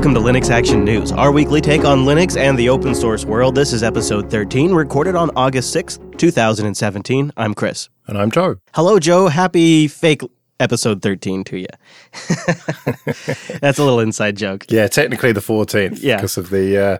[0.00, 3.54] welcome to Linux Action News, our weekly take on Linux and the open source world.
[3.54, 7.30] This is episode 13, recorded on August 6th, 2017.
[7.36, 7.90] I'm Chris.
[8.06, 8.56] And I'm Joe.
[8.72, 9.28] Hello, Joe.
[9.28, 10.22] Happy fake
[10.60, 11.66] episode 13 to you.
[13.60, 14.66] That's a little inside joke.
[14.68, 16.16] Yeah, technically the 14th Yeah.
[16.16, 16.98] because of the uh,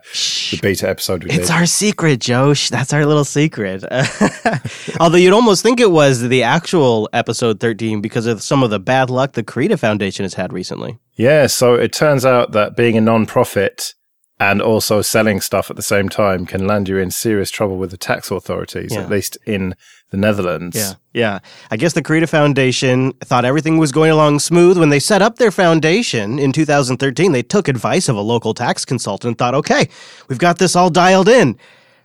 [0.51, 1.41] the beta episode we It's did.
[1.43, 2.53] It's our secret, Joe.
[2.53, 3.83] Shh, That's our little secret.
[4.99, 8.79] Although you'd almost think it was the actual episode 13 because of some of the
[8.79, 10.99] bad luck the Krita Foundation has had recently.
[11.15, 13.93] yeah, so it turns out that being a non-profit
[14.41, 17.91] and also selling stuff at the same time can land you in serious trouble with
[17.91, 19.01] the tax authorities, Yeah.
[19.01, 19.75] at least in
[20.09, 20.75] the Netherlands.
[20.75, 20.93] Yeah.
[21.13, 21.39] Yeah.
[21.69, 25.35] I guess the Krita Foundation thought everything was going along smooth when they set up
[25.37, 27.33] their foundation in 2013.
[27.33, 29.87] They took advice of a local tax consultant and thought, okay,
[30.27, 31.55] we've got this all dialed in.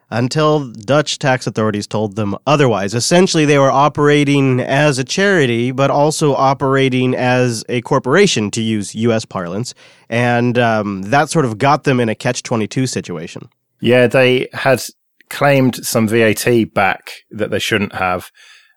[0.09, 2.95] Until Dutch tax authorities told them otherwise.
[2.95, 8.95] Essentially, they were operating as a charity, but also operating as a corporation, to use
[8.95, 9.25] U.S.
[9.25, 9.75] parlance.
[10.09, 13.49] And um, that sort of got them in a catch 22 situation.
[13.81, 14.81] Yeah, they had
[15.29, 18.31] claimed some VAT back that they shouldn't have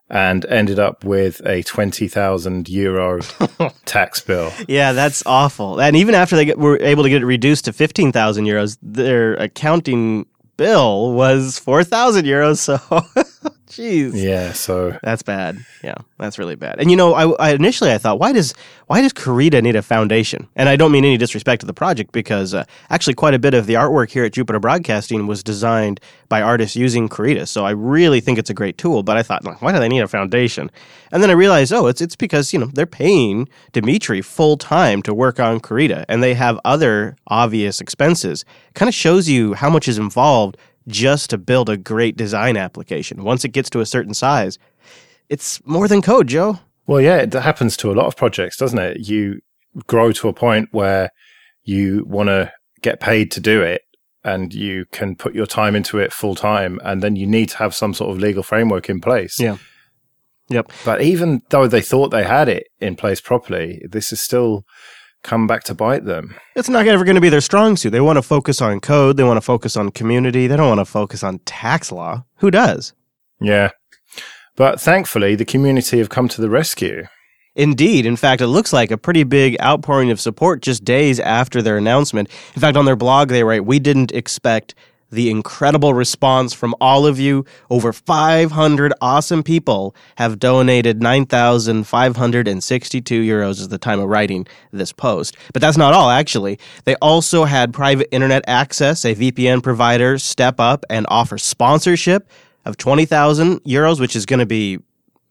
[0.10, 3.22] and ended up with a 20,000 euro
[3.86, 4.52] tax bill.
[4.68, 5.80] Yeah, that's awful.
[5.80, 9.36] And even after they get, were able to get it reduced to 15,000 euros, their
[9.36, 10.26] accounting
[10.60, 12.58] bill was 4,000 euros.
[12.58, 12.78] So,
[13.68, 14.12] jeez.
[14.16, 15.64] Yeah, so That's bad.
[15.84, 16.80] Yeah, that's really bad.
[16.80, 18.54] And you know, I, I initially I thought, why does
[18.88, 20.48] why does Krita need a foundation?
[20.56, 23.54] And I don't mean any disrespect to the project because uh, actually quite a bit
[23.54, 27.46] of the artwork here at Jupiter Broadcasting was designed by artists using Krita.
[27.46, 29.04] So I really think it's a great tool.
[29.04, 30.70] But I thought, like, why do they need a foundation?
[31.12, 35.02] And then I realized, oh, it's it's because you know they're paying Dimitri full time
[35.04, 38.44] to work on Krita, and they have other obvious expenses.
[38.74, 40.58] kind of shows you how much is involved
[40.90, 43.24] just to build a great design application.
[43.24, 44.60] Once it gets to a certain size,
[45.30, 46.60] it's more than code, Joe.
[46.88, 49.08] Well, yeah, it happens to a lot of projects, doesn't it?
[49.08, 49.42] You
[49.88, 51.12] grow to a point where
[51.64, 52.52] you want to
[52.82, 53.84] get paid to do it
[54.24, 57.58] and you can put your time into it full time and then you need to
[57.58, 59.40] have some sort of legal framework in place.
[59.40, 59.58] Yeah.
[60.50, 60.72] Yep.
[60.84, 64.66] But even though they thought they had it in place properly, this is still
[65.24, 66.36] come back to bite them.
[66.56, 67.92] It's not ever going to be their strong suit.
[67.92, 69.18] They want to focus on code.
[69.18, 70.48] They want to focus on community.
[70.48, 72.26] They don't want to focus on tax law.
[72.38, 72.94] Who does?
[73.40, 73.72] Yeah.
[74.56, 77.04] But thankfully, the community have come to the rescue.
[77.56, 78.06] Indeed.
[78.06, 81.78] In fact, it looks like a pretty big outpouring of support just days after their
[81.78, 82.30] announcement.
[82.56, 84.76] In fact, on their blog, they write, We didn't expect
[85.12, 87.46] the incredible response from all of you.
[87.70, 95.38] Over 500 awesome people have donated 9,562 euros at the time of writing this post.
[95.54, 96.60] But that's not all, actually.
[96.86, 102.30] They also had private internet access, a VPN provider step up and offer sponsorship
[102.66, 104.80] of 20,000 euros, which is going to be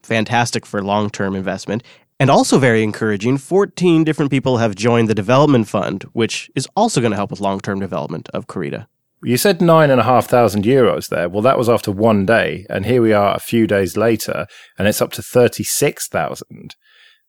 [0.02, 1.82] fantastic for long term investment.
[2.20, 7.00] And also very encouraging, 14 different people have joined the development fund, which is also
[7.00, 8.88] going to help with long term development of Krita.
[9.22, 11.28] You said nine and a half thousand euros there.
[11.28, 14.46] Well, that was after one day, and here we are a few days later,
[14.78, 16.76] and it's up to thirty-six thousand.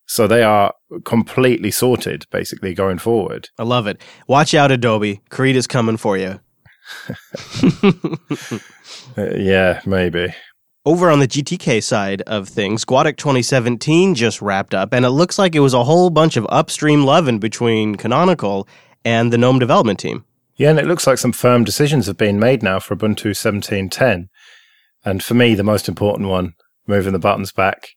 [0.05, 0.73] So they are
[1.05, 3.50] completely sorted, basically going forward.
[3.59, 4.01] I love it.
[4.27, 5.22] Watch out, Adobe.
[5.29, 6.39] Krita's coming for you.
[9.17, 10.33] Uh, yeah, maybe.
[10.85, 15.38] Over on the GTK side of things, GUADEC 2017 just wrapped up, and it looks
[15.38, 18.67] like it was a whole bunch of upstream loving between Canonical
[19.03, 20.25] and the GNOME development team.
[20.59, 23.90] Yeah, and it looks like some firm decisions have been made now for Ubuntu seventeen
[23.90, 24.28] ten,
[25.06, 26.53] and for me, the most important one:
[26.86, 27.88] moving the buttons back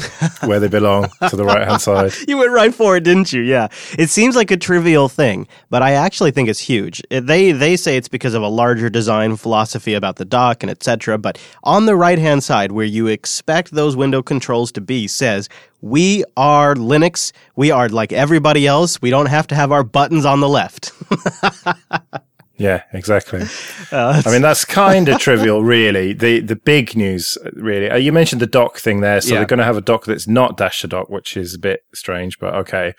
[0.44, 2.12] where they belong to the right hand side.
[2.26, 3.42] You went right for it, didn't you?
[3.42, 3.68] Yeah.
[3.98, 7.02] It seems like a trivial thing, but I actually think it's huge.
[7.10, 10.70] Uh, they they say it's because of a larger design philosophy about the dock and
[10.70, 11.18] etc.
[11.18, 15.48] But on the right hand side, where you expect those window controls to be, says
[15.82, 17.32] we are Linux.
[17.56, 19.02] We are like everybody else.
[19.02, 20.92] We don't have to have our buttons on the left.
[22.62, 23.42] Yeah, exactly.
[23.92, 26.14] Uh, I mean, that's kind of trivial, really.
[26.14, 27.90] The the big news, really.
[27.90, 29.40] Uh, you mentioned the dock thing there, so Yeah.
[29.40, 31.80] they're going to have a dock that's not dash to dock, which is a bit
[31.94, 32.94] strange, but okay.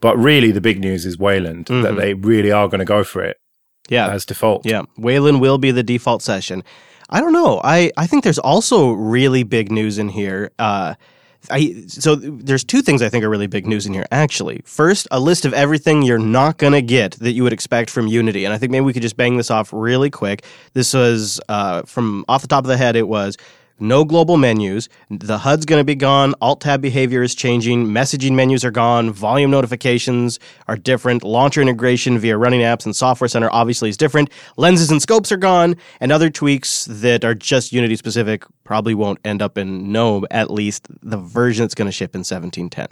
[0.00, 2.00] But really, the big news is Wayland that Mhm.
[2.00, 3.36] they really are going to go for it
[3.88, 4.08] yeah.
[4.14, 4.64] as default.
[4.64, 6.62] Yeah, Wayland will be the default session.
[7.08, 7.60] I don't know.
[7.64, 10.52] I, I think there's also really big news in here.
[10.60, 10.94] Uh,
[11.50, 14.06] I so there's two things I think are really big news in here.
[14.10, 18.06] Actually, first, a list of everything you're not gonna get that you would expect from
[18.06, 20.44] Unity, and I think maybe we could just bang this off really quick.
[20.74, 22.96] This was uh, from off the top of the head.
[22.96, 23.36] It was
[23.80, 24.88] no global menus.
[25.08, 26.34] The HUD's going to be gone.
[26.40, 27.86] Alt tab behavior is changing.
[27.86, 29.10] Messaging menus are gone.
[29.10, 30.38] Volume notifications
[30.68, 31.24] are different.
[31.24, 34.30] Launcher integration via running apps and Software Center obviously is different.
[34.56, 35.76] Lenses and scopes are gone.
[36.00, 40.50] And other tweaks that are just Unity specific probably won't end up in GNOME, at
[40.50, 42.88] least the version that's going to ship in 1710.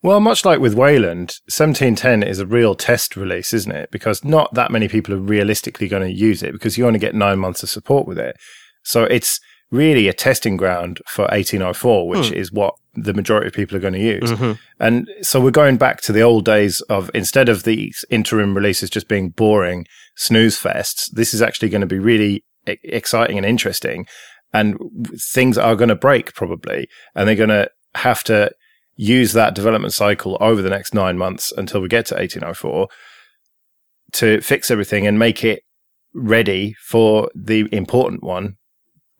[0.00, 3.90] Well, much like with Wayland, 1710 is a real test release, isn't it?
[3.90, 7.16] Because not that many people are realistically going to use it because you only get
[7.16, 8.36] nine months of support with it.
[8.84, 12.34] So it's really a testing ground for 1804, which Hmm.
[12.34, 14.30] is what the majority of people are going to use.
[14.32, 14.58] Mhm.
[14.80, 18.90] And so we're going back to the old days of instead of these interim releases
[18.90, 19.86] just being boring
[20.16, 24.06] snooze fests, this is actually going to be really e- exciting and interesting.
[24.52, 24.78] And
[25.32, 28.50] things are going to break probably, and they're going to have to
[28.96, 32.88] use that development cycle over the next nine months until we get to 1804
[34.14, 35.62] to fix everything and make it
[36.14, 38.56] ready for the important one,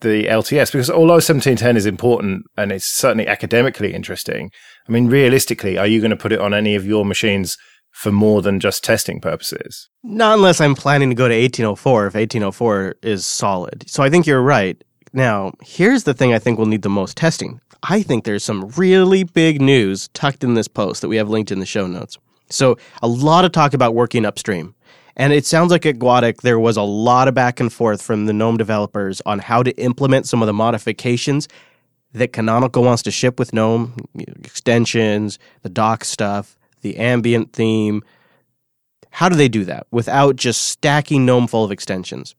[0.01, 0.73] the LTS.
[0.73, 4.51] Because although 1710 is important and it's certainly academically interesting,
[4.89, 7.57] I mean, realistically, are you going to put it on any of your machines
[7.93, 9.89] for more than just testing purposes?
[10.03, 13.85] Not unless I'm planning to go to 1804 if 1804 is solid.
[13.89, 14.83] So I think you're right.
[15.13, 17.61] Now, here's the thing I think we'll need the most testing.
[17.83, 21.53] I think there's some really big news tucked in this post that we have linked
[21.53, 22.19] in the show notes.
[22.51, 24.75] So, a lot of talk about working upstream.
[25.19, 28.27] And it sounds like at GUADEC, there was a lot of back and forth from
[28.27, 31.49] the GNOME developers on how to implement some of the modifications
[32.13, 33.97] that Canonical wants to ship with GNOME
[34.45, 38.03] extensions, the dock stuff, the ambient theme.
[39.11, 42.37] How do they do that without just stacking GNOME full of extensions?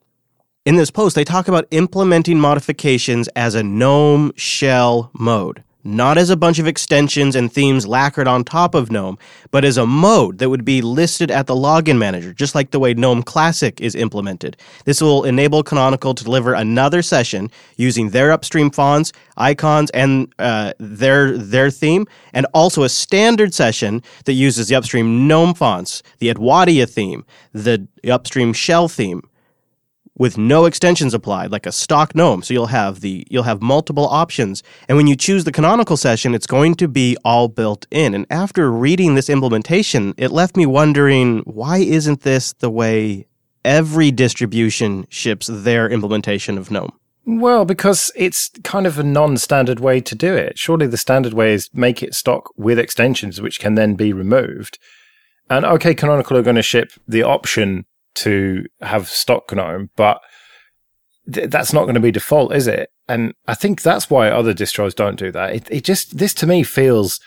[0.66, 6.30] In this post, they talk about implementing modifications as a GNOME shell mode, not as
[6.30, 9.18] a bunch of extensions and themes lacquered on top of GNOME,
[9.52, 12.80] but as a mode that would be listed at the login manager, just like the
[12.80, 14.58] way GNOME Classic is implemented.
[14.86, 20.74] This will enable Canonical to deliver another session using their upstream fonts, icons, and uh,
[20.80, 26.34] their their theme, and also a standard session that uses the upstream GNOME fonts, the
[26.34, 29.29] Adwaita theme, the upstream shell theme
[30.20, 34.08] with no extensions applied like a stock gnome so you'll have the you'll have multiple
[34.08, 38.14] options and when you choose the canonical session it's going to be all built in
[38.14, 43.26] and after reading this implementation it left me wondering why isn't this the way
[43.66, 46.94] every distribution ships their implementation of gnome
[47.26, 50.58] Well, because it's kind of a non standard way to do it.
[50.58, 54.80] Surely the standard way is make it stock with extensions, which can then be removed.
[55.50, 60.22] And okay, Canonical are going to ship the option to have stock GNOME, but
[61.32, 62.90] th- that's not going to be default, is it?
[63.08, 65.56] And I think that's why other distros don't do that.
[65.56, 67.20] It, it just, this to me feels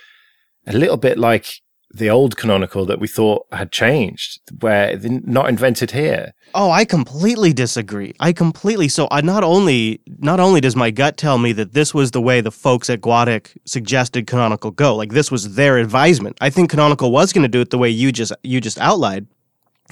[0.67, 1.62] a little bit like
[1.94, 6.32] the old Canonical that we thought had changed, where not invented here.
[6.55, 8.14] Oh, I completely disagree.
[8.19, 11.93] I completely so I not only not only does my gut tell me that this
[11.93, 16.38] was the way the folks at GUADEC suggested Canonical go, like this was their advisement.
[16.40, 19.26] I think Canonical was going to do it the way you just you just outlined.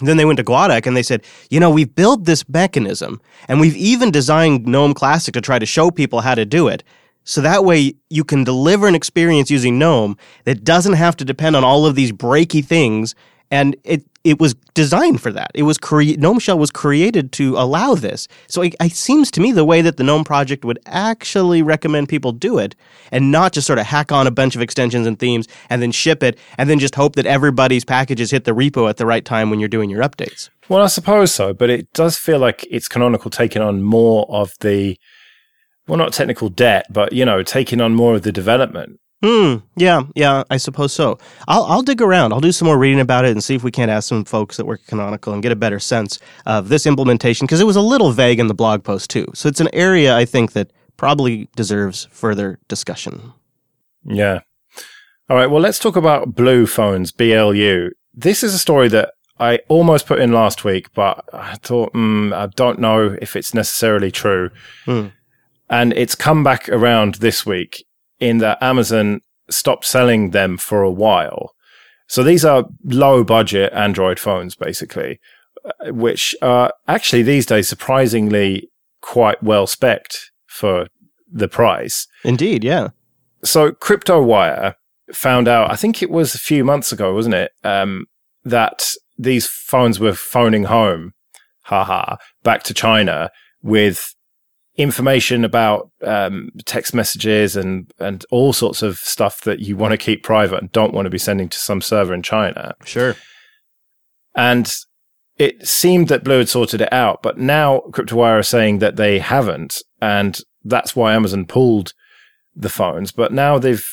[0.06, 3.61] Then they went to GUADEC and they said, you know, we've built this mechanism and
[3.61, 6.82] we've even designed GNOME Classic to try to show people how to do it.
[7.25, 11.55] So that way you can deliver an experience using GNOME that doesn't have to depend
[11.56, 13.14] on all of these breaky things.
[13.50, 15.50] And it, it was designed for that.
[15.55, 18.28] It was cre- GNOME Shell was created to allow this.
[18.49, 22.08] So it, it seems to me the way that the GNOME project would actually recommend
[22.08, 22.75] people do it
[23.11, 25.90] and not just sort of hack on a bunch of extensions and themes and then
[25.90, 29.25] ship it and then just hope that everybody's packages hit the repo at the right
[29.25, 30.50] time when you're doing your updates.
[30.69, 34.52] Well, I suppose so, but it does feel like it's Canonical taking on more of
[34.61, 34.96] the,
[35.88, 39.00] well, not technical debt, but you know, taking on more of the development.
[39.23, 39.57] Hmm.
[39.77, 40.03] Yeah.
[40.15, 40.45] Yeah.
[40.50, 41.19] I suppose so.
[41.47, 42.33] I'll I'll dig around.
[42.33, 44.57] I'll do some more reading about it and see if we can't ask some folks
[44.57, 47.77] that work at Canonical and get a better sense of this implementation because it was
[47.77, 49.27] a little vague in the blog post too.
[49.35, 53.33] So it's an area I think that probably deserves further discussion.
[54.05, 54.41] Yeah.
[55.29, 55.50] All right.
[55.50, 57.91] Well, let's talk about Blue Phones, BLU.
[58.15, 62.33] This is a story that I almost put in last week, but I thought, mm,
[62.35, 64.50] I don't know if it's necessarily true.
[64.87, 65.09] Hmm.
[65.69, 67.85] And it's come back around this week
[68.21, 71.55] in that Amazon stopped selling them for a while.
[72.07, 75.21] So these are low budget Android phones, basically,
[75.65, 78.69] uh, which are actually these days surprisingly
[79.00, 80.89] quite well spec'd for
[81.33, 82.07] the price.
[82.25, 82.65] Indeed.
[82.65, 82.89] Yeah.
[83.43, 84.75] So Kryptowire
[85.12, 87.53] found out, I think it was a few months ago, wasn't it?
[87.65, 88.07] Um,
[88.45, 91.12] that these phones were phoning home,
[91.62, 93.31] haha, back to China
[93.62, 94.15] with
[94.77, 99.99] information about um, text messages and and all sorts of stuff that you want to
[99.99, 102.75] keep private and don't want to be sending to some server in China.
[102.85, 103.17] Sure.
[104.35, 104.73] And
[105.37, 109.19] it seemed that BLU had sorted it out, but now Kryptowire are saying that they
[109.19, 111.95] haven't, and that's why Amazon pulled
[112.55, 113.11] the phones.
[113.11, 113.87] But now they've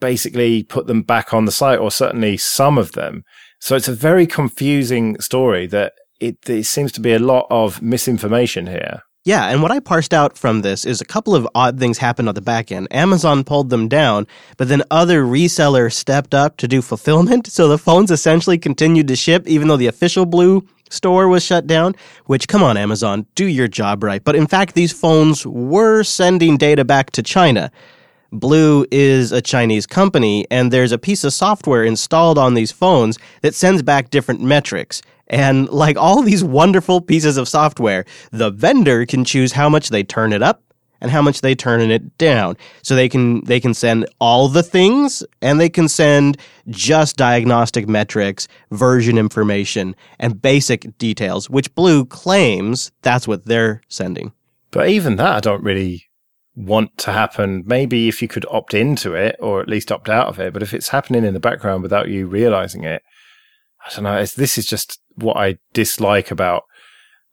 [0.00, 3.22] basically put them back on the site, or certainly some of them.
[3.60, 7.80] So it's a very confusing story that it, there seems to be a lot of
[7.80, 9.02] misinformation here.
[9.24, 12.28] Yeah, and what I parsed out from this is a couple of odd things happened
[12.28, 12.88] on the back end.
[12.90, 14.26] Amazon pulled them down,
[14.56, 19.14] but then other resellers stepped up to do fulfillment, so the phones essentially continued to
[19.14, 21.94] ship even though the official BLU store was shut down,
[22.26, 24.24] which come on Amazon, do your job right.
[24.24, 27.70] But in fact, these phones were sending data back to China.
[28.32, 33.20] BLU is a Chinese company, and there's a piece of software installed on these phones
[33.42, 35.00] that sends back different metrics.
[35.32, 40.04] And like all these wonderful pieces of software, the vendor can choose how much they
[40.04, 40.62] turn it up
[41.00, 42.56] and how much they turn it down.
[42.82, 46.36] So they can they can send all the things and they can send
[46.68, 54.32] just diagnostic metrics, version information, and basic details, which BLU claims that's what they're sending.
[54.70, 56.04] But even that I don't really
[56.54, 57.64] want to happen.
[57.66, 60.62] Maybe if you could opt into it or at least opt out of it, but
[60.62, 63.02] if it's happening in the background without you realizing it,
[63.84, 64.18] I don't know.
[64.18, 66.64] this is just what I dislike about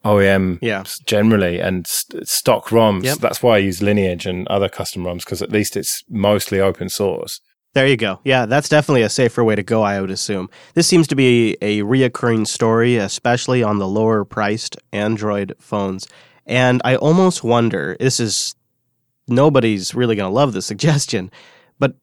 [0.05, 0.83] OEM yeah.
[1.05, 3.03] generally and st- stock ROMs.
[3.03, 3.17] Yep.
[3.17, 6.89] That's why I use Lineage and other custom ROMs because at least it's mostly open
[6.89, 7.41] source.
[7.73, 8.19] There you go.
[8.23, 10.49] Yeah, that's definitely a safer way to go, I would assume.
[10.73, 16.07] This seems to be a reoccurring story, especially on the lower priced Android phones.
[16.47, 18.55] And I almost wonder this is
[19.27, 21.29] nobody's really going to love the suggestion,
[21.77, 21.95] but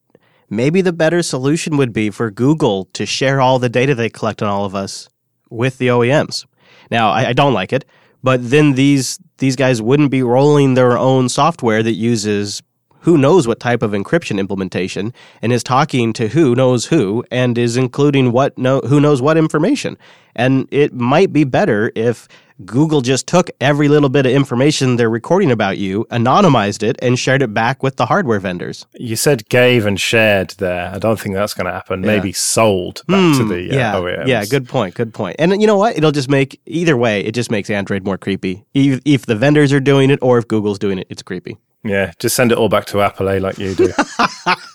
[0.49, 4.41] maybe the better solution would be for Google to share all the data they collect
[4.41, 5.09] on all of us
[5.49, 6.45] with the OEMs.
[6.89, 7.85] Now, I, I don't like it,
[8.23, 12.63] but then these these guys wouldn't be rolling their own software that uses
[13.07, 17.57] who knows what type of encryption implementation and is talking to who knows who and
[17.57, 19.97] is including what no, who knows what information.
[20.35, 22.27] And it might be better if
[22.65, 27.17] Google just took every little bit of information they're recording about you, anonymized it, and
[27.17, 28.85] shared it back with the hardware vendors.
[28.95, 30.91] You said gave and shared there.
[30.93, 32.03] I don't think that's going to happen.
[32.03, 32.07] Yeah.
[32.07, 34.27] Maybe sold back to the uh, yeah, OEMs.
[34.27, 35.37] yeah, good point, good point.
[35.39, 35.97] And you know what?
[35.97, 37.21] It'll just make either way.
[37.21, 38.65] It just makes Android more creepy.
[38.73, 41.57] If, if the vendors are doing it or if Google's doing it, it's creepy.
[41.87, 43.91] Yeah, just send it all back to Apple, eh, like you do.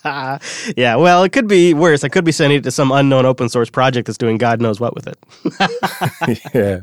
[0.75, 2.03] yeah, well, it could be worse.
[2.03, 4.79] I could be sending it to some unknown open source project that's doing God knows
[4.79, 5.17] what with it.
[6.53, 6.81] yeah.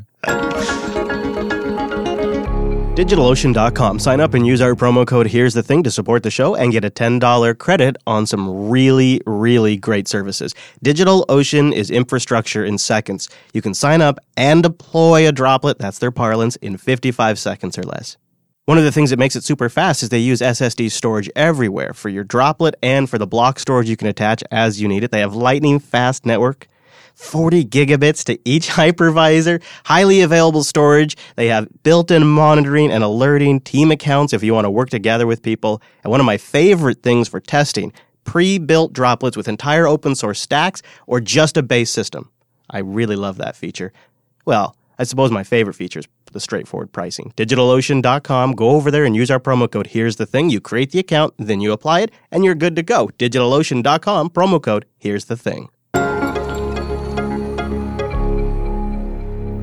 [2.95, 3.99] DigitalOcean.com.
[3.99, 6.71] Sign up and use our promo code Here's the Thing to support the show and
[6.73, 10.53] get a $10 credit on some really, really great services.
[10.83, 13.29] DigitalOcean is infrastructure in seconds.
[13.53, 17.83] You can sign up and deploy a droplet, that's their parlance, in 55 seconds or
[17.83, 18.17] less.
[18.65, 21.93] One of the things that makes it super fast is they use SSD storage everywhere
[21.95, 25.09] for your droplet and for the block storage you can attach as you need it.
[25.09, 26.67] They have lightning fast network,
[27.15, 31.17] 40 gigabits to each hypervisor, highly available storage.
[31.37, 35.25] They have built in monitoring and alerting, team accounts if you want to work together
[35.25, 35.81] with people.
[36.03, 37.91] And one of my favorite things for testing
[38.25, 42.29] pre built droplets with entire open source stacks or just a base system.
[42.69, 43.91] I really love that feature.
[44.45, 47.33] Well, I suppose my favorite feature is the straightforward pricing.
[47.35, 48.51] DigitalOcean.com.
[48.51, 49.87] Go over there and use our promo code.
[49.87, 50.51] Here's the thing.
[50.51, 53.07] You create the account, then you apply it, and you're good to go.
[53.17, 54.29] DigitalOcean.com.
[54.29, 54.85] Promo code.
[54.99, 55.69] Here's the thing.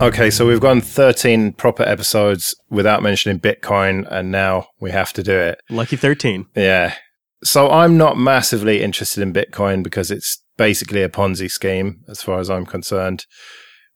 [0.02, 5.22] Okay, so we've gone 13 proper episodes without mentioning Bitcoin, and now we have to
[5.22, 5.60] do it.
[5.70, 6.46] Lucky 13.
[6.56, 6.96] Yeah.
[7.44, 12.40] So I'm not massively interested in Bitcoin because it's basically a Ponzi scheme, as far
[12.40, 13.24] as I'm concerned,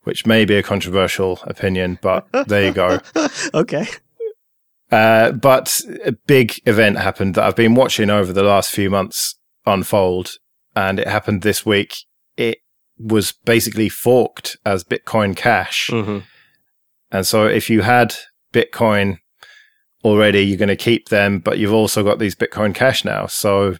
[0.03, 2.99] which may be a controversial opinion, but there you go.
[3.53, 3.87] okay.
[4.91, 9.35] Uh, but a big event happened that I've been watching over the last few months
[9.65, 10.33] unfold,
[10.75, 11.95] and it happened this week.
[12.37, 12.59] It
[12.97, 15.89] was basically forked as Bitcoin Cash.
[15.91, 16.19] Mm-hmm.
[17.11, 18.15] And so if you had
[18.53, 19.17] Bitcoin
[20.03, 23.25] already, you're going to keep them, but you've also got these Bitcoin Cash now.
[23.25, 23.77] So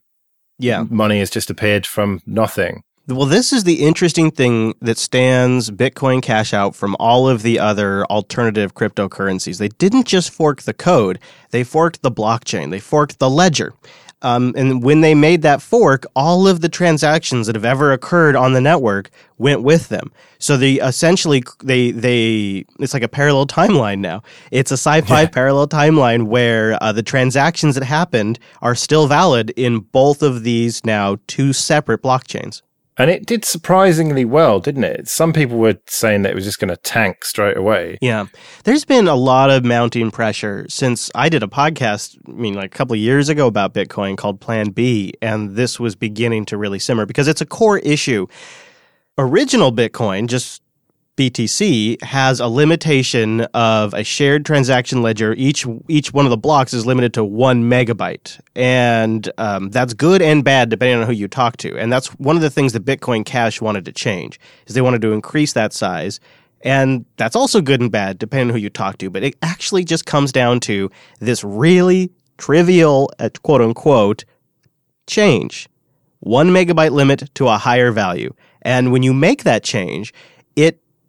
[0.57, 0.85] Yeah.
[0.89, 2.83] money has just appeared from nothing.
[3.05, 7.59] Well, this is the interesting thing that stands Bitcoin Cash out from all of the
[7.59, 9.57] other alternative cryptocurrencies.
[9.57, 11.19] They didn't just fork the code,
[11.51, 13.73] they forked the blockchain, they forked the ledger.
[14.21, 18.37] Um, and when they made that fork, all of the transactions that have ever occurred
[18.37, 20.13] on the network went with them.
[20.39, 24.23] So they essentially they they it's like a parallel timeline now.
[24.49, 25.27] It's a sci-fi Yeah.
[25.27, 30.85] parallel timeline where uh, the transactions that happened are still valid in both of these
[30.85, 32.61] now two separate blockchains.
[32.97, 35.07] And it did surprisingly well, didn't it?
[35.07, 37.97] Some people were saying that it was just going to tank straight away.
[38.01, 38.27] Yeah.
[38.65, 42.73] There's been a lot of mounting pressure since I did a podcast, I mean, like
[42.73, 46.57] a couple of years ago about Bitcoin called Plan B, and this was beginning to
[46.57, 48.27] really simmer because it's a core issue.
[49.17, 50.62] Original Bitcoin, just
[51.17, 55.33] BTC, has a limitation of a shared transaction ledger.
[55.33, 60.21] Each each one of the blocks is limited to one megabyte, and um, that's good
[60.21, 61.77] and bad depending on who you talk to.
[61.77, 65.01] And that's one of the things that Bitcoin Cash wanted to change is they wanted
[65.03, 66.19] to increase that size
[66.63, 69.09] And that's also good and bad, depending on who you talk to.
[69.09, 70.89] But it actually just comes down to
[71.19, 74.25] this really trivial, uh, quote unquote,
[75.07, 75.69] change
[76.21, 78.33] one megabyte limit to a higher value.
[78.61, 80.13] And when you make that change,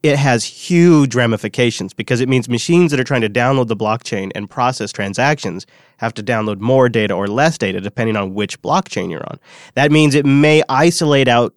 [0.04, 4.30] it has huge ramifications because it means machines that are trying to download the blockchain
[4.34, 9.10] and process transactions have to download more data or less data depending on which blockchain
[9.10, 9.40] you're on.
[9.76, 11.54] That means it may isolate out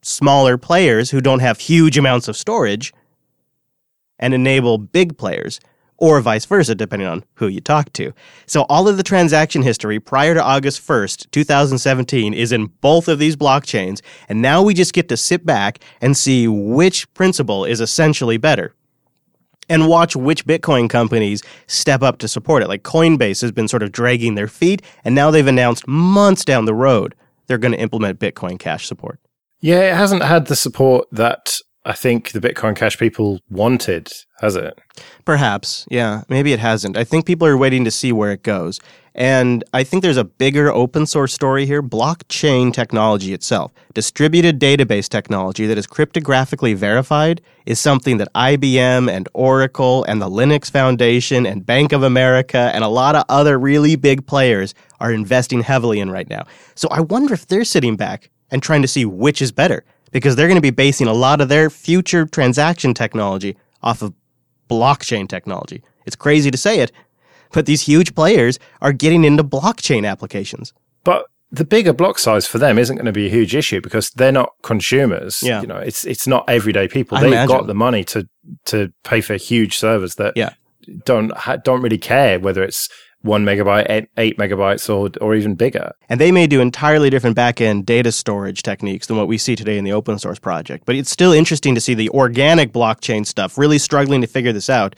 [0.00, 2.94] smaller players who don't have huge amounts of storage
[4.18, 5.60] and enable big players
[6.02, 8.12] or vice versa, depending on who you talk to.
[8.46, 13.20] So, all of the transaction history prior to August 1st, 2017, is in both of
[13.20, 14.02] these blockchains.
[14.28, 18.74] And now we just get to sit back and see which principle is essentially better.
[19.68, 22.68] And watch which Bitcoin companies step up to support it.
[22.68, 26.64] Like Coinbase has been sort of dragging their feet, and now they've announced months down
[26.64, 27.14] the road
[27.46, 29.20] they're going to implement Bitcoin Cash support.
[29.60, 34.54] Yeah, it hasn't had the support that I think the Bitcoin Cash people wanted, has
[34.54, 34.78] it?
[35.24, 36.22] Perhaps, yeah.
[36.28, 36.96] Maybe it hasn't.
[36.96, 38.78] I think people are waiting to see where it goes.
[39.16, 43.72] And I think there's a bigger open source story here blockchain technology itself.
[43.94, 50.30] Distributed database technology that is cryptographically verified is something that IBM and Oracle and the
[50.30, 55.12] Linux Foundation and Bank of America and a lot of other really big players are
[55.12, 56.46] investing heavily in right now.
[56.76, 60.36] So I wonder if they're sitting back and trying to see which is better because
[60.36, 64.12] they're going to be basing a lot of their future transaction technology off of
[64.70, 65.82] blockchain technology.
[66.06, 66.92] It's crazy to say it,
[67.52, 70.72] but these huge players are getting into blockchain applications.
[71.04, 74.10] But the bigger block size for them isn't going to be a huge issue because
[74.10, 75.42] they're not consumers.
[75.42, 75.60] Yeah.
[75.60, 77.18] You know, it's it's not everyday people.
[77.18, 77.56] I They've imagine.
[77.56, 78.26] got the money to
[78.66, 80.54] to pay for huge servers that Yeah.
[81.04, 82.88] don't ha- don't really care whether it's
[83.22, 85.92] one megabyte, eight, eight megabytes, or or even bigger.
[86.08, 89.78] And they may do entirely different back-end data storage techniques than what we see today
[89.78, 90.84] in the open source project.
[90.84, 94.68] But it's still interesting to see the organic blockchain stuff really struggling to figure this
[94.68, 94.96] out.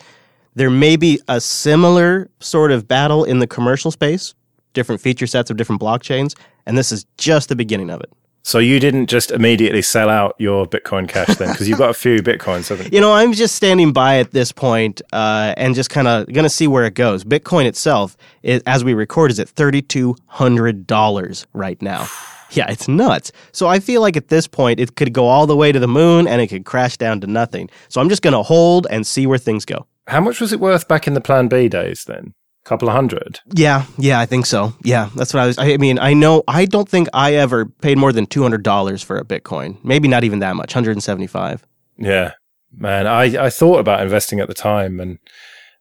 [0.55, 4.35] There may be a similar sort of battle in the commercial space,
[4.73, 8.13] different feature sets of different blockchains, and this is just the beginning of it.
[8.47, 11.95] So you didn't just immediately sell out your Bitcoin Cash then because you've got a
[11.95, 12.97] few bitcoins, haven't you?
[12.97, 16.43] You know, I'm just standing by at this point, uh, and just kind of going
[16.43, 17.25] to see where it goes.
[17.25, 22.07] Bitcoin itself, is, as we record, is at $3,200 right now.
[22.51, 23.33] Yeah, it's nuts.
[23.51, 25.89] So I feel like at this point, it could go all the way to the
[25.89, 27.69] moon and it could crash down to nothing.
[27.89, 29.87] So I'm just going to hold and see where things go.
[30.07, 32.33] How much was it worth back in the Plan B days then?
[32.65, 33.41] Couple of hundred.
[33.53, 34.73] Yeah, yeah, I think so.
[34.83, 35.59] Yeah, that's what I was.
[35.59, 39.25] I mean, I know, I don't think I ever paid more than $200 for a
[39.25, 39.77] Bitcoin.
[39.85, 41.63] Maybe not even that much, 175
[41.99, 42.33] Yeah,
[42.73, 43.07] man.
[43.07, 45.19] I, I thought about investing at the time and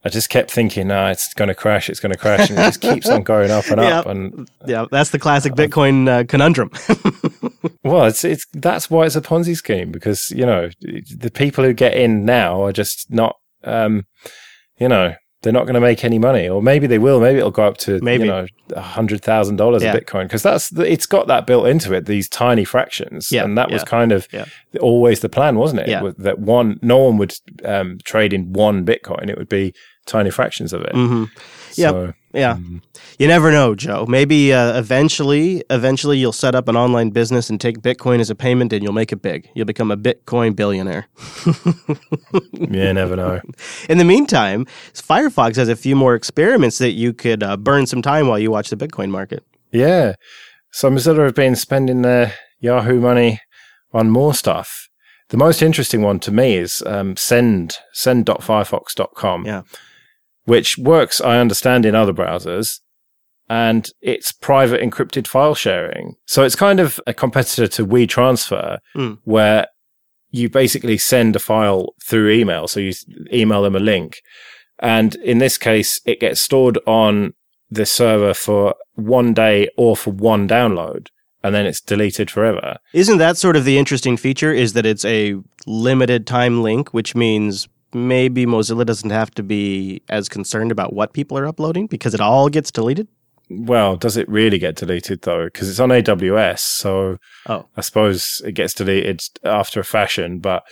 [0.03, 2.49] I just kept thinking, nah, it's going to crash, it's going to crash.
[2.49, 4.05] And it just keeps on going up and up.
[4.05, 6.69] And Yeah, that's the classic Bitcoin uh, conundrum.
[7.83, 11.71] well, it's, it's, that's why it's a Ponzi scheme because, you know, the people who
[11.71, 14.05] get in now are just not, um,
[14.77, 17.19] you know, they're not going to make any money, or maybe they will.
[17.19, 18.23] Maybe it'll go up to Maybe.
[18.23, 19.93] you know a hundred thousand dollars Yeah.
[19.93, 22.05] a Bitcoin because that's it's got that built into it.
[22.05, 24.45] These tiny fractions, Yeah, and that was kind of yeah.
[24.81, 25.87] always the plan, wasn't it?
[25.89, 26.11] Yeah.
[26.17, 29.29] That one, no one would um, trade in one Bitcoin.
[29.29, 29.73] It would be
[30.05, 30.93] tiny fractions of it.
[30.93, 31.25] hmm
[31.75, 31.91] Yep.
[31.91, 32.55] So, Yeah.
[32.55, 32.81] mm,
[33.19, 34.05] You never know, Joe.
[34.07, 38.35] Maybe uh, eventually, eventually you'll set up an online business and take Bitcoin as a
[38.35, 39.47] payment, and you'll make it big.
[39.55, 41.07] You'll become a Bitcoin billionaire.
[42.53, 43.39] yeah, never know.
[43.89, 48.01] In the meantime, Firefox has a few more experiments that you could uh, burn some
[48.01, 49.43] time while you watch the Bitcoin market.
[49.71, 50.15] Yeah.
[50.71, 53.41] So Mozilla have been spending their Yahoo money
[53.91, 54.89] on more stuff.
[55.29, 59.61] The most interesting one to me is um, send send.firefox.com, Yeah.
[60.45, 62.79] Which works, I understand, in other browsers,
[63.49, 66.15] and it's private encrypted file sharing.
[66.25, 69.13] So it's kind of a competitor to WeTransfer, Hmm.
[69.23, 69.67] where
[70.31, 72.67] you basically send a file through email.
[72.67, 72.93] So you
[73.31, 74.21] email them a link,
[74.79, 77.33] and in this case, it gets stored on
[77.69, 81.07] the server for one day or for one download,
[81.43, 82.77] and then it's deleted forever.
[82.93, 84.51] Isn't that sort of the interesting feature?
[84.53, 90.01] Is that it's a limited time link, which means maybe Mozilla doesn't have to be
[90.09, 93.07] as concerned about what people are uploading because it all gets deleted?
[93.49, 95.45] Well, does it really get deleted though?
[95.45, 97.65] Because it's on AWS, so Oh.
[97.75, 100.39] I suppose it gets deleted after a fashion.
[100.39, 100.63] But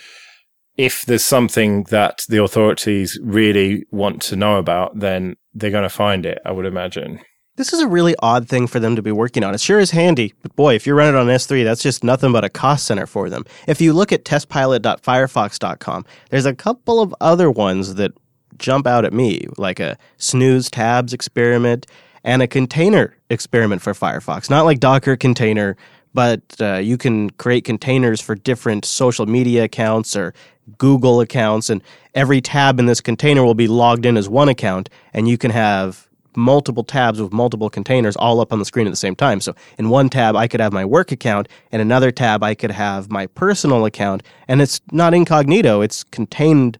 [0.78, 5.90] if there's something that the authorities really want to know about, then they're going to
[5.90, 6.40] find it.
[6.46, 7.20] I would imagine.
[7.62, 9.54] This is a really odd thing for them to be working on.
[9.54, 12.32] It sure is handy, but boy, if you run it on S3, that's just nothing
[12.32, 13.46] but a cost center for them.
[13.68, 18.14] If you look at testpilot.firefox.com, there's a couple of other ones that
[18.58, 21.86] jump out at me, like a snooze tabs experiment
[22.24, 24.50] and a container experiment for Firefox.
[24.50, 25.78] Not like Docker container
[26.16, 30.34] but uh, you can create containers for different social media accounts or
[30.78, 31.82] Google accounts, and
[32.16, 35.52] every tab in this container will be logged in as one account, and you can
[35.52, 39.42] have multiple tabs with multiple containers all up on the screen at the same time.
[39.42, 42.72] So in one tab, I could have my work account, and another tab, I could
[42.72, 46.78] have my personal account, and it's not incognito, it's contained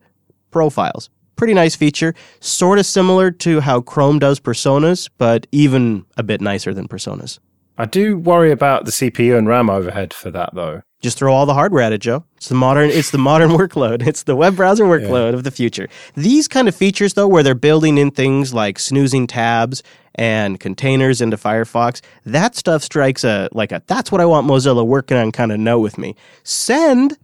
[0.52, 1.10] profiles.
[1.36, 6.42] Pretty nice feature, sort of similar to how Chrome does personas, but even a bit
[6.42, 7.40] nicer than personas.
[7.78, 10.84] I do worry about the CPU and RAM overhead for that, though.
[11.02, 12.24] Just throw all the hardware at it, Joe.
[12.38, 12.92] It's the modern.
[12.92, 14.06] It's the modern workload.
[14.06, 15.38] It's the web browser workload yeah.
[15.38, 15.90] of the future.
[16.16, 19.82] These kind of features, though, where they're building in things like snoozing tabs
[20.16, 23.82] and containers into Firefox, that stuff strikes a like a.
[23.88, 26.16] That's what I want Mozilla working on kind of note with me.
[26.44, 27.18] Send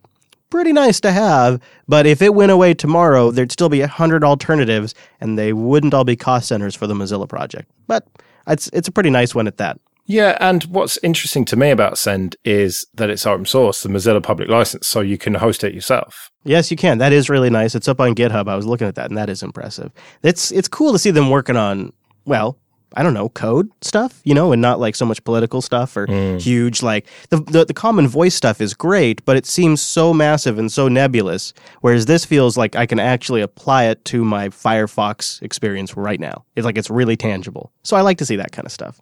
[0.50, 4.24] pretty nice to have, but if it went away tomorrow, there'd still be a hundred
[4.24, 7.70] alternatives, and they wouldn't all be cost centers for the Mozilla project.
[7.86, 8.08] But
[8.48, 9.80] it's it's a pretty nice one at that.
[10.08, 14.24] Yeah, and what's interesting to me about Send is that it's open source, the Mozilla
[14.24, 16.32] public license, so you can host it yourself.
[16.46, 16.98] Yes, you can.
[16.98, 17.76] That is really nice.
[17.76, 18.48] It's up on GitHub.
[18.48, 19.92] I was looking at that, and that is impressive.
[20.24, 21.92] It's it's cool to see them working on
[22.24, 22.58] well,
[22.94, 26.08] I don't know, code stuff, you know, and not like so much political stuff or
[26.08, 26.40] mm.
[26.40, 30.58] huge like the, the, the common voice stuff is great, but it seems so massive
[30.58, 31.54] and so nebulous.
[31.82, 36.46] Whereas this feels like I can actually apply it to my Firefox experience right now.
[36.56, 37.72] It's like it's really tangible.
[37.84, 39.02] So I like to see that kind of stuff.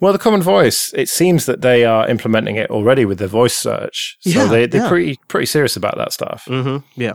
[0.00, 3.56] Well, the Common Voice, it seems that they are implementing it already with their voice
[3.56, 4.16] search.
[4.20, 4.88] So yeah, they, they're yeah.
[4.88, 6.44] pretty pretty serious about that stuff.
[6.48, 7.00] Mm-hmm.
[7.00, 7.14] Yeah.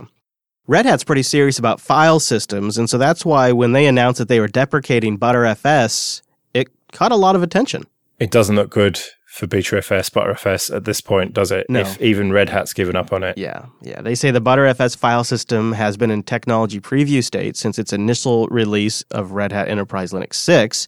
[0.66, 4.28] Red Hat's pretty serious about file systems, and so that's why when they announced that
[4.28, 6.22] they were deprecating ButterFS,
[6.54, 7.84] it caught a lot of attention.
[8.20, 11.66] It doesn't look good for ButterFS, ButterFS at this point, does it?
[11.68, 11.80] No.
[11.80, 13.38] If even Red Hat's given up on it.
[13.38, 14.02] Yeah, yeah.
[14.02, 18.48] They say the ButterFS file system has been in technology preview state since its initial
[18.48, 20.86] release of Red Hat Enterprise Linux 6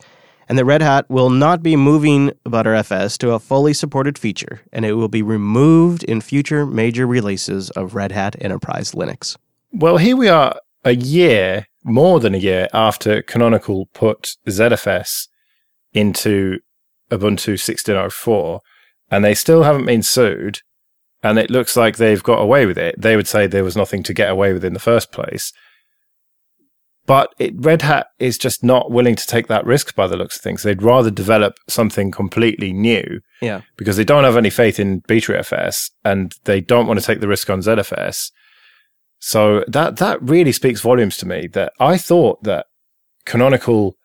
[0.53, 4.85] and that Red Hat will not be moving ButterFS to a fully supported feature, and
[4.85, 9.35] it will be removed in future major releases of Red Hat Enterprise Linux.
[9.73, 15.29] Well, here we are a year, more than a year, after Canonical put ZFS
[15.95, 16.59] into
[17.11, 18.61] Ubuntu 16.04,
[19.11, 20.59] and they still haven't been sued,
[21.23, 23.01] and it looks like they've got away with it.
[23.01, 25.51] They would say there was nothing to get away with in the first place.
[27.05, 30.37] But it, Red Hat is just not willing to take that risk by the looks
[30.37, 30.63] of things.
[30.63, 33.21] They'd rather develop something completely new.
[33.41, 33.63] Yeah.
[33.77, 37.29] Because they don't have any faith in BtrFS and they don't want to take the
[37.29, 38.31] risk on ZFS.
[39.19, 42.67] So that that really speaks volumes to me that I thought that
[43.25, 43.97] Canonical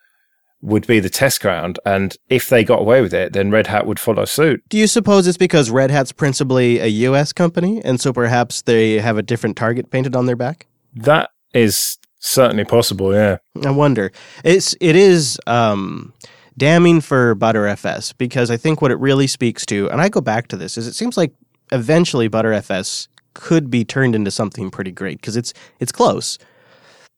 [0.61, 3.85] would be the test ground and if they got away with it then Red Hat
[3.87, 4.61] would follow suit.
[4.69, 8.99] Do you suppose it's because Red Hat's principally a US company and so perhaps they
[8.99, 10.67] have a different target painted on their back?
[10.95, 13.37] That is Certainly possible, yeah.
[13.63, 14.11] I wonder.
[14.43, 16.13] It's it is um,
[16.57, 20.47] damning for ButterFS because I think what it really speaks to, and I go back
[20.49, 21.33] to this, is it seems like
[21.71, 26.39] eventually ButterFS could be turned into something pretty great because it's it's close.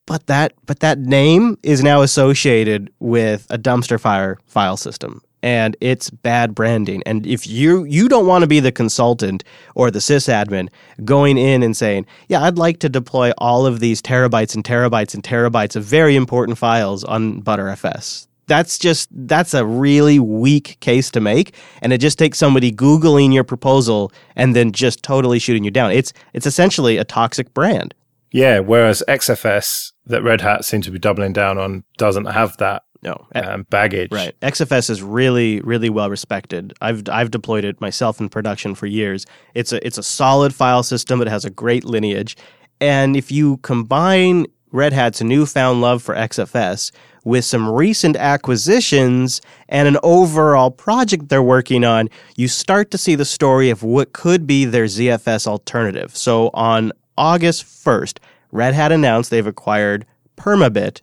[0.06, 5.76] But that but that name is now associated with a dumpster fire file system and
[5.80, 7.02] it's bad branding.
[7.06, 10.68] And if you you don't want to be the consultant or the sysadmin
[11.04, 15.14] going in and saying, "Yeah, I'd like to deploy all of these terabytes and terabytes
[15.14, 21.10] and terabytes of very important files on ButterFS." That's just that's a really weak case
[21.12, 25.64] to make, and it just takes somebody googling your proposal and then just totally shooting
[25.64, 25.92] you down.
[25.92, 27.94] It's it's essentially a toxic brand.
[28.32, 32.84] Yeah, whereas XFS that Red Hat seems to be doubling down on doesn't have that
[33.02, 34.12] no um, baggage.
[34.12, 34.38] Right.
[34.40, 36.72] XFS is really really well respected.
[36.80, 39.26] I've I've deployed it myself in production for years.
[39.54, 41.20] It's a it's a solid file system.
[41.22, 42.36] It has a great lineage,
[42.80, 46.92] and if you combine Red Hat's newfound love for XFS
[47.24, 53.14] with some recent acquisitions and an overall project they're working on, you start to see
[53.14, 56.16] the story of what could be their ZFS alternative.
[56.16, 58.18] So on August 1st,
[58.52, 61.00] Red Hat announced they've acquired Permabit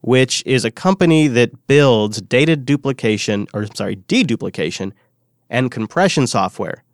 [0.00, 4.92] which is a company that builds data duplication, or sorry, deduplication
[5.50, 6.84] and compression software.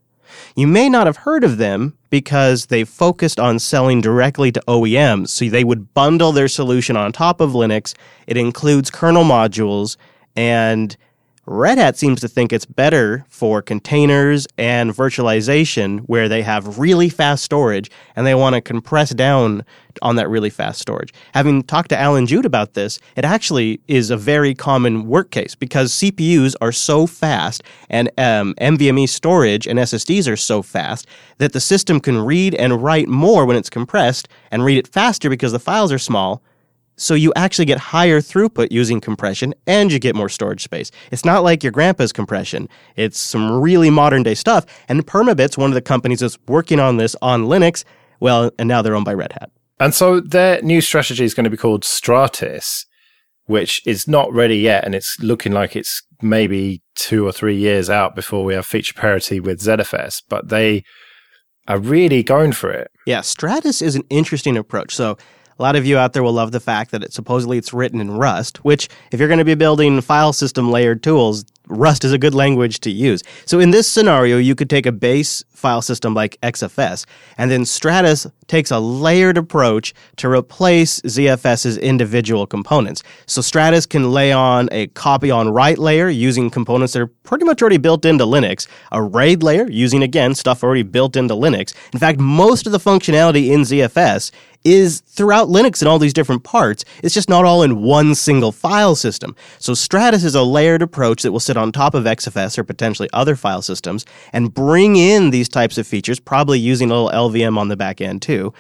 [0.56, 5.28] You may not have heard of them because they focused on selling directly to OEMs.
[5.28, 7.94] So they would bundle their solution on top of Linux.
[8.26, 9.96] It includes kernel modules
[10.36, 10.96] and
[11.46, 17.10] Red Hat seems to think it's better for containers and virtualization where they have really
[17.10, 19.62] fast storage and they want to compress down
[20.00, 21.12] on that really fast storage.
[21.34, 25.54] Having talked to Allan Jude about this, it actually is a very common work case
[25.54, 31.52] because CPUs are so fast and um, NVMe storage and SSDs are so fast that
[31.52, 35.52] the system can read and write more when it's compressed and read it faster because
[35.52, 36.42] the files are small
[36.96, 40.90] So you actually get higher throughput using compression and you get more storage space.
[41.10, 42.68] It's not like your grandpa's compression.
[42.96, 44.64] It's some really modern day stuff.
[44.88, 47.84] And Permabit's one of the companies that's working on this on Linux.
[48.20, 49.50] Well, and now they're owned by Red Hat.
[49.80, 52.84] And so their new strategy is going to be called Stratis,
[53.46, 54.84] which is not ready yet.
[54.84, 58.94] And it's looking like it's maybe two or three years out before we have feature
[58.94, 60.22] parity with ZFS.
[60.28, 60.84] But they
[61.66, 62.90] are really going for it.
[63.06, 64.94] Yeah, Stratis is an interesting approach.
[64.94, 65.16] So
[65.58, 68.00] a lot of you out there will love the fact that it supposedly it's written
[68.00, 72.12] in Rust, which if you're going to be building file system layered tools, Rust is
[72.12, 73.22] a good language to use.
[73.46, 77.06] So in this scenario, you could take a base file system like XFS,
[77.38, 83.02] and then Stratis takes a layered approach to replace ZFS's individual components.
[83.26, 87.46] So Stratis can lay on a copy on write layer using components that are pretty
[87.46, 91.72] much already built into Linux, a RAID layer using again stuff already built into Linux.
[91.94, 94.30] In fact, most of the functionality in ZFS
[94.64, 96.84] is throughout Linux in all these different parts.
[97.02, 99.36] It's just not all in one single file system.
[99.58, 103.36] So Stratis is a layered approach that will on top of XFS or potentially other
[103.36, 107.68] file systems and bring in these types of features, probably using a little LVM on
[107.68, 108.52] the back end too.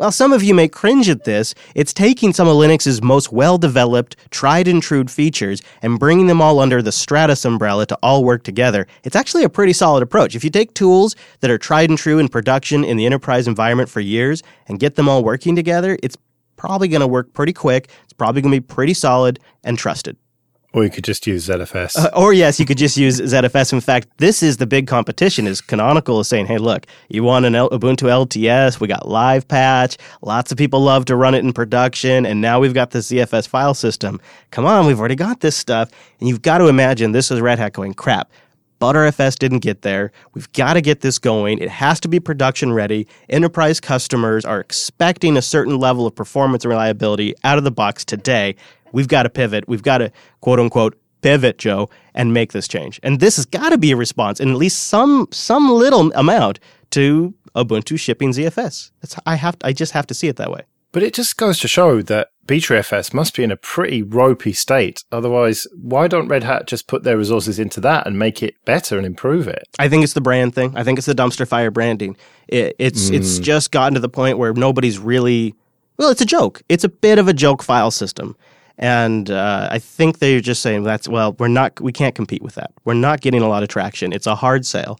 [0.00, 3.58] While some of you may cringe at this, it's taking some of Linux's most well
[3.58, 8.24] developed, tried and true features and bringing them all under the Stratis umbrella to all
[8.24, 8.86] work together.
[9.04, 10.34] It's actually a pretty solid approach.
[10.34, 13.90] If you take tools that are tried and true in production in the enterprise environment
[13.90, 16.16] for years and get them all working together, it's
[16.56, 17.90] probably going to work pretty quick.
[18.04, 20.16] It's probably going to be pretty solid and trusted.
[20.72, 21.96] Or you could just use ZFS.
[21.96, 23.72] Uh, or yes, you could just use ZFS.
[23.72, 25.48] In fact, this is the big competition.
[25.48, 28.78] Is Canonical is saying, "Hey, look, you want an L- Ubuntu LTS?
[28.78, 29.96] We got Live Patch.
[30.22, 33.48] Lots of people love to run it in production, and now we've got the ZFS
[33.48, 34.20] file system.
[34.52, 37.58] Come on, we've already got this stuff, and you've got to imagine this is Red
[37.58, 38.30] Hat going, crap.
[38.80, 40.10] ButterFS didn't get there.
[40.32, 41.58] We've got to get this going.
[41.58, 43.06] It has to be production ready.
[43.28, 48.06] Enterprise customers are expecting a certain level of performance and reliability out of the box
[48.06, 48.56] today.
[48.92, 49.68] We've got to pivot.
[49.68, 53.00] We've got to quote unquote pivot, Joe, and make this change.
[53.02, 56.60] And this has got to be a response in at least some some little amount
[56.90, 58.90] to Ubuntu shipping ZFS.
[59.00, 60.62] That's I have I just have to see it that way.
[60.92, 65.04] But it just goes to show that BtraFS must be in a pretty ropey state.
[65.12, 68.96] Otherwise, why don't Red Hat just put their resources into that and make it better
[68.96, 69.68] and improve it?
[69.78, 70.76] I think it's the brand thing.
[70.76, 72.16] I think it's the dumpster fire branding.
[72.48, 73.14] It, it's mm.
[73.14, 75.54] it's just gotten to the point where nobody's really
[75.96, 76.10] well.
[76.10, 76.62] It's a joke.
[76.68, 78.36] It's a bit of a joke file system.
[78.80, 82.54] And uh, I think they're just saying that's well, we're not, we can't compete with
[82.54, 82.72] that.
[82.84, 84.12] We're not getting a lot of traction.
[84.12, 84.98] It's a hard sale.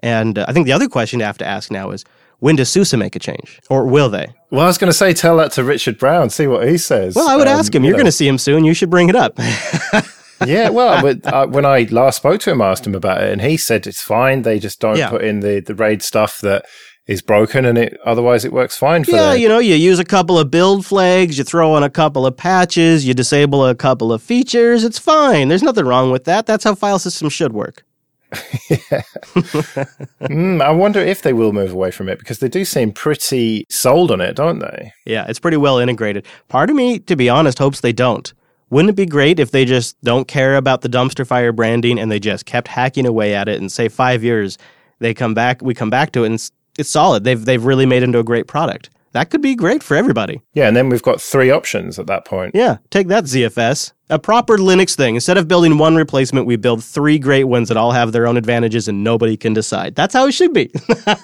[0.00, 2.04] And uh, I think the other question you have to ask now is
[2.40, 4.26] when does SUSE make a change, or will they?
[4.50, 7.14] Well, I was going to say, tell that to Richard Brown, see what he says.
[7.14, 7.84] Well, I would um, ask him.
[7.84, 8.64] You're you going to see him soon.
[8.64, 9.38] You should bring it up.
[10.46, 13.40] yeah, well, uh, when I last spoke to him, I asked him about it, and
[13.40, 14.42] he said it's fine.
[14.42, 15.08] They just don't yeah.
[15.08, 16.66] put in the the RAID stuff that
[17.06, 20.04] is broken and it otherwise it works fine for yeah you know you use a
[20.04, 24.12] couple of build flags you throw on a couple of patches you disable a couple
[24.12, 27.84] of features it's fine there's nothing wrong with that that's how file systems should work
[28.70, 29.02] yeah.
[30.22, 33.64] mm, I wonder if they will move away from it because they do seem pretty
[33.68, 34.92] sold on it, don't they?
[35.06, 36.26] Yeah, it's pretty well integrated.
[36.48, 38.32] Part of me, to be honest, hopes they don't.
[38.70, 42.10] Wouldn't it be great if they just don't care about the dumpster fire branding and
[42.10, 44.58] they just kept hacking away at it and say five years
[44.98, 47.24] they come back, we come back to it and it's solid.
[47.24, 48.90] They've they've really made into a great product.
[49.12, 50.40] That could be great for everybody.
[50.54, 52.54] Yeah, and then we've got three options at that point.
[52.54, 55.14] Yeah, take that ZFS a proper Linux thing.
[55.14, 58.36] Instead of building one replacement, we build three great ones that all have their own
[58.36, 59.94] advantages and nobody can decide.
[59.94, 60.70] That's how it should be.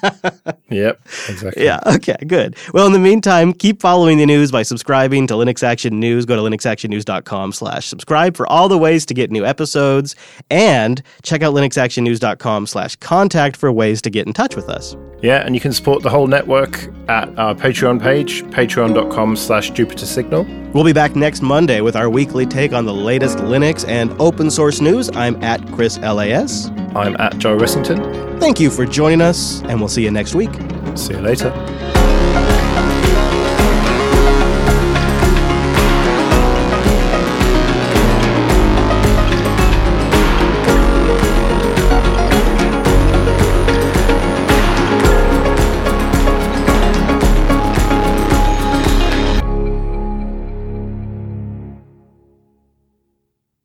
[0.71, 1.65] yep, exactly.
[1.65, 2.57] Yeah, okay, good.
[2.73, 6.25] Well, in the meantime, keep following the news by subscribing to Linux Action News.
[6.25, 10.17] Go to linuxactionnews.com slash subscribe for all the ways to get new episodes
[10.51, 14.97] and check out linuxactionnews.com slash contact for ways to get in touch with us.
[15.23, 20.07] Yeah, and you can support the whole network at our Patreon page, patreon.com slash Jupiter
[20.07, 20.45] Signal.
[20.73, 24.51] We'll be back next Monday with our weekly take on the latest Linux and open
[24.51, 25.11] source news.
[25.15, 26.71] I'm at Chris LAS.
[26.95, 28.39] I'm at Joe Ressington.
[28.39, 30.51] Thank you for joining us, and we'll see you next week.
[30.95, 31.51] See you later.